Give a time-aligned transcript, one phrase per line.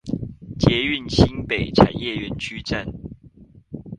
[0.59, 2.87] 捷運新北產業園區站